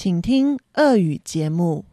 [0.00, 1.84] 请听俄语节目。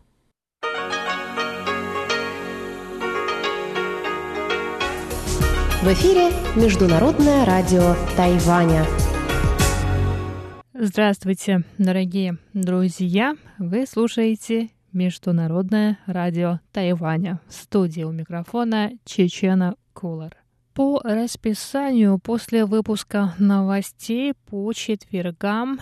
[5.81, 8.85] В эфире Международное радио Тайваня.
[10.75, 13.35] Здравствуйте, дорогие друзья!
[13.57, 17.41] Вы слушаете Международное радио Тайваня.
[17.47, 20.37] В студии у микрофона Чечена Кулар.
[20.75, 25.79] По расписанию после выпуска новостей по четвергам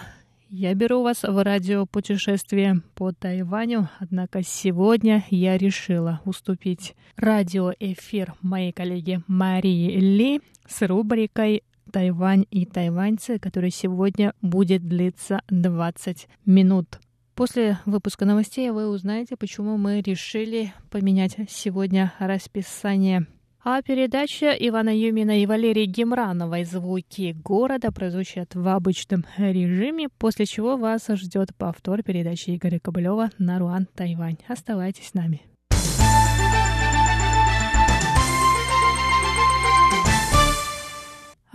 [0.55, 9.23] я беру вас в радиопутешествие по Тайваню, однако сегодня я решила уступить радиоэфир моей коллеге
[9.25, 16.99] Марии Ли с рубрикой «Тайвань и тайваньцы», который сегодня будет длиться 20 минут.
[17.33, 23.25] После выпуска новостей вы узнаете, почему мы решили поменять сегодня расписание
[23.63, 30.75] а передача Ивана Юмина и Валерии Гемрановой «Звуки города» прозвучат в обычном режиме, после чего
[30.75, 34.37] вас ждет повтор передачи Игоря Кобылева на Руан, Тайвань.
[34.47, 35.41] Оставайтесь с нами.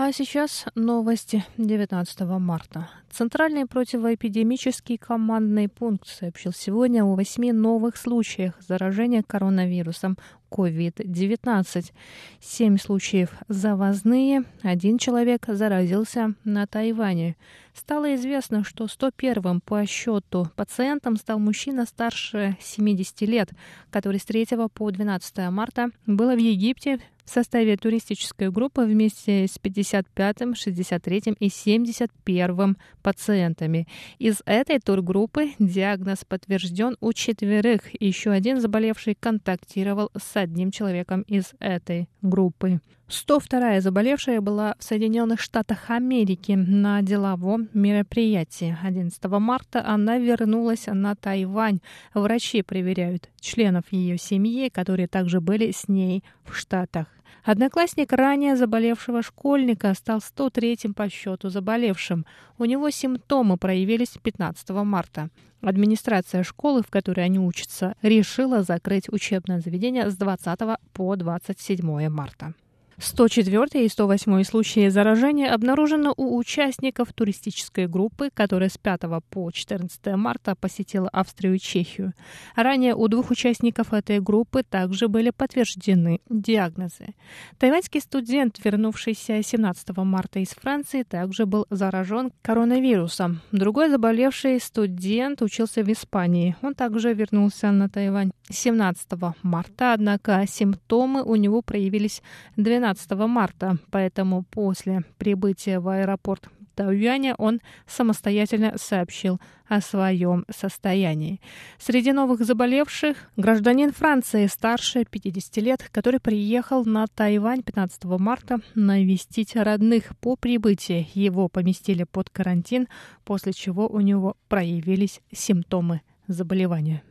[0.01, 2.89] А сейчас новости 19 марта.
[3.11, 10.17] Центральный противоэпидемический командный пункт сообщил сегодня о восьми новых случаях заражения коронавирусом
[10.51, 11.93] COVID-19.
[12.41, 17.37] Семь случаев завозные, один человек заразился на Тайване.
[17.75, 23.51] Стало известно, что 101-м по счету пациентом стал мужчина старше 70 лет,
[23.91, 29.59] который с 3 по 12 марта был в Египте в составе туристической группы вместе с
[29.63, 33.87] 55-м, 63-м и 71-м пациентами.
[34.19, 37.83] Из этой тургруппы диагноз подтвержден у четверых.
[38.01, 42.81] Еще один заболевший контактировал с одним человеком из этой группы.
[43.09, 48.77] 102-я заболевшая была в Соединенных Штатах Америки на деловом мероприятии.
[48.83, 51.81] 11 марта она вернулась на Тайвань.
[52.13, 57.07] Врачи проверяют членов ее семьи, которые также были с ней в Штатах.
[57.45, 62.27] Одноклассник ранее заболевшего школьника стал 103-м по счету заболевшим.
[62.59, 65.31] У него симптомы проявились 15 марта.
[65.63, 70.59] Администрация школы, в которой они учатся, решила закрыть учебное заведение с 20
[70.93, 72.53] по 27 марта.
[73.01, 80.17] 104 и 108 случаи заражения обнаружено у участников туристической группы, которая с 5 по 14
[80.17, 82.13] марта посетила Австрию и Чехию.
[82.57, 87.15] Ранее у двух участников этой группы также были подтверждены диагнозы.
[87.59, 93.43] Тайваньский студент, вернувшийся 17 марта из Франции, также был заражен коронавирусом.
[93.53, 96.57] Другой заболевший студент учился в Испании.
[96.63, 99.09] Он также вернулся на Тайвань 17
[99.43, 102.23] марта, однако симптомы у него проявились
[102.57, 111.41] 12 12 марта, поэтому после прибытия в аэропорт Тауюаня он самостоятельно сообщил о своем состоянии.
[111.79, 119.57] Среди новых заболевших гражданин Франции старше 50 лет, который приехал на Тайвань 15 марта навестить
[119.57, 120.17] родных.
[120.21, 122.89] По прибытии его поместили под карантин,
[123.25, 127.03] после чего у него проявились симптомы заболевания.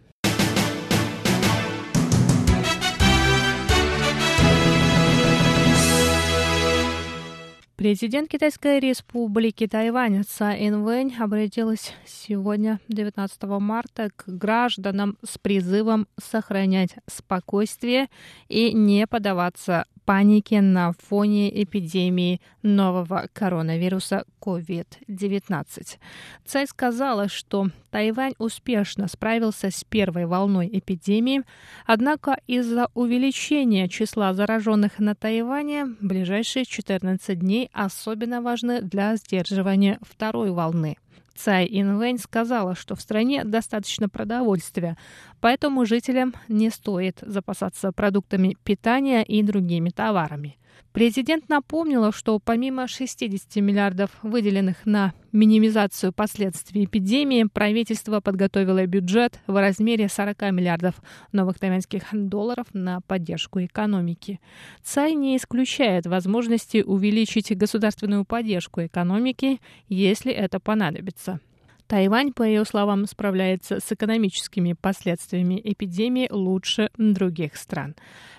[7.78, 16.96] Президент Китайской республики Тайвань Цай Инвэнь обратилась сегодня, 19 марта, к гражданам с призывом сохранять
[17.06, 18.08] спокойствие
[18.50, 25.97] и не поддаваться панике на фоне эпидемии нового коронавируса COVID-19.
[26.45, 31.44] Цай сказала, что Тайвань успешно справился с первой волной эпидемии,
[31.85, 40.51] однако из-за увеличения числа зараженных на Тайване ближайшие 14 дней особенно важны для сдерживания второй
[40.51, 40.95] волны.
[41.38, 44.98] Цай Инвэнь сказала, что в стране достаточно продовольствия,
[45.40, 50.58] поэтому жителям не стоит запасаться продуктами питания и другими товарами.
[50.94, 59.60] Президент напомнила, что помимо 60 миллиардов, выделенных на минимизацию последствий эпидемии, правительство подготовило бюджет в
[59.60, 60.96] размере 40 миллиардов
[61.31, 64.40] новых тайваньских долларов на поддержку экономики.
[64.84, 71.40] Цай не исключает возможности увеличить государственную поддержку экономики, если это понадобится.
[71.88, 77.96] Тайвань, по ее словам, справляется с экономическими последствиями эпидемии лучше других стран.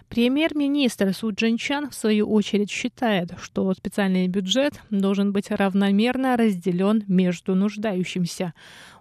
[0.09, 7.55] Премьер-министр Су Джинчан, в свою очередь, считает, что специальный бюджет должен быть равномерно разделен между
[7.55, 8.55] нуждающимся.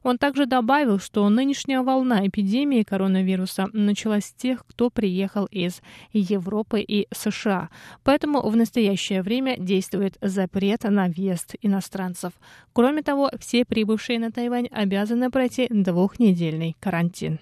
[0.03, 5.81] Он также добавил, что нынешняя волна эпидемии коронавируса началась с тех, кто приехал из
[6.11, 7.69] Европы и США.
[8.03, 12.33] Поэтому в настоящее время действует запрет на въезд иностранцев.
[12.73, 17.39] Кроме того, все прибывшие на Тайвань обязаны пройти двухнедельный карантин.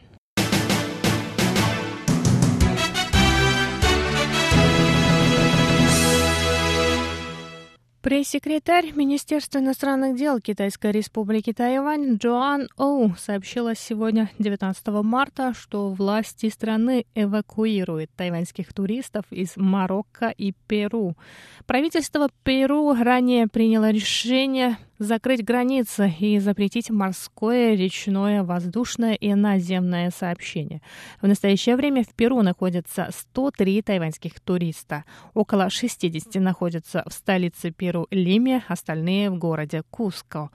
[8.05, 16.49] Пресс-секретарь Министерства иностранных дел Китайской республики Тайвань Джоан Оу сообщила сегодня, 19 марта, что власти
[16.49, 21.15] страны эвакуируют тайваньских туристов из Марокко и Перу.
[21.65, 30.81] Правительство Перу ранее приняло решение закрыть границы и запретить морское, речное, воздушное и наземное сообщение.
[31.21, 35.05] В настоящее время в Перу находятся 103 тайваньских туриста.
[35.33, 40.49] Около 60 находятся в столице Перу Лиме, остальные в городе Куско.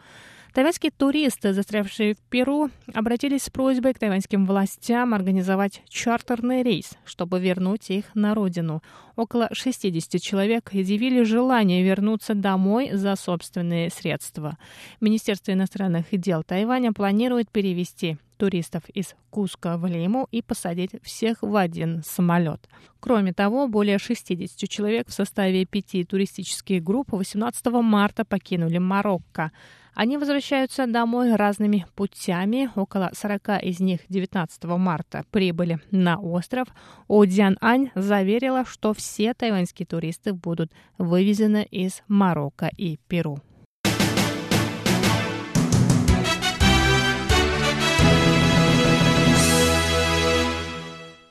[0.53, 7.39] Тайваньские туристы, застрявшие в Перу, обратились с просьбой к тайваньским властям организовать чартерный рейс, чтобы
[7.39, 8.83] вернуть их на родину.
[9.15, 14.59] Около 60 человек изъявили желание вернуться домой за собственные средства.
[15.01, 21.55] Министерство иностранных дел Тайваня планирует перевести туристов из Куска в Лиму и посадить всех в
[21.55, 22.69] один самолет.
[22.99, 29.53] Кроме того, более 60 человек в составе пяти туристических групп 18 марта покинули Марокко.
[29.95, 32.71] Они возвращаются домой разными путями.
[32.75, 36.69] Около 40 из них 19 марта прибыли на остров.
[37.09, 43.41] Одиан Ань заверила, что все тайваньские туристы будут вывезены из Марокко и Перу.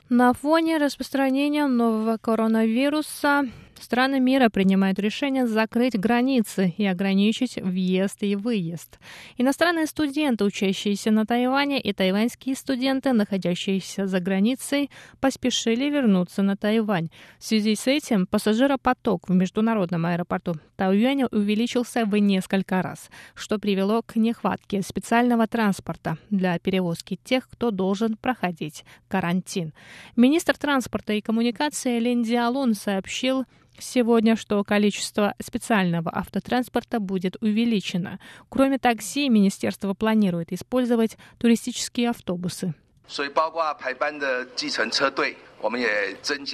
[0.08, 3.44] На фоне распространения нового коронавируса
[3.90, 9.00] Страны мира принимают решение закрыть границы и ограничить въезд и выезд.
[9.36, 17.08] Иностранные студенты, учащиеся на Тайване, и тайваньские студенты, находящиеся за границей, поспешили вернуться на Тайвань.
[17.40, 24.02] В связи с этим пассажиропоток в международном аэропорту Тайюаня увеличился в несколько раз, что привело
[24.02, 29.74] к нехватке специального транспорта для перевозки тех, кто должен проходить карантин.
[30.14, 33.46] Министр транспорта и коммуникации Лин Диалун сообщил,
[33.78, 38.18] сегодня, что количество специального автотранспорта будет увеличено.
[38.48, 42.74] Кроме такси, министерство планирует использовать туристические автобусы.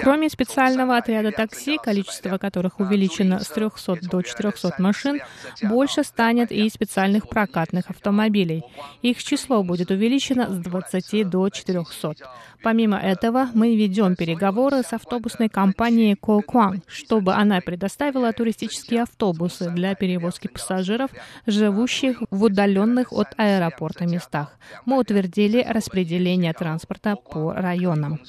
[0.02, 5.20] Кроме специального отряда такси, количество которых увеличено с 300 до 400 машин,
[5.62, 8.62] больше станет и специальных прокатных автомобилей.
[9.02, 12.14] Их число будет увеличено с 20 до 400.
[12.62, 19.94] Помимо этого, мы ведем переговоры с автобусной компанией Коукван, чтобы она предоставила туристические автобусы для
[19.94, 21.10] перевозки пассажиров,
[21.46, 24.56] живущих в удаленных от аэропорта местах.
[24.84, 28.20] Мы утвердили распределение транспорта по районам.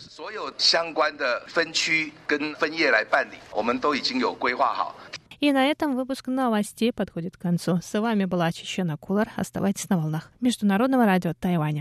[0.67, 4.95] 相关的分区跟分业来办理，我们都已经有规划好。
[5.41, 7.81] И на этом выпуск новостей подходит к концу.
[7.83, 9.29] С вами была Чечена Кулар.
[9.35, 11.81] Оставайтесь на волнах Международного радио Тайваня.